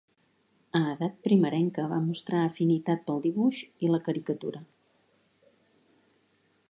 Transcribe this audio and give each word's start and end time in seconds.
A 0.79 0.79
edat 0.93 1.19
primerenca 1.27 1.85
va 1.91 1.99
mostrar 2.05 2.39
afinitat 2.45 3.05
pel 3.11 3.21
dibuix 3.29 3.61
i 3.89 3.93
la 3.93 4.01
caricatura. 4.09 4.63